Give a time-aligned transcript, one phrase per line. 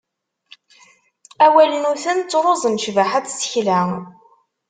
[1.45, 3.81] Awalnuten ttruẓen ccbaḥa n tsekla.